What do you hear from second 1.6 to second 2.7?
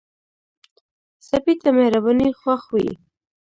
ته مهرباني خوښ